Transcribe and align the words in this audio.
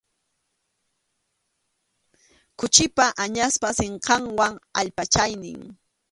Khuchipa, 2.57 3.05
añaspa 3.23 3.69
sinqanwan 3.77 4.53
allpachaynin. 4.79 5.59